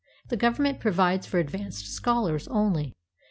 [0.29, 2.95] The Government provides for advanced scholars only.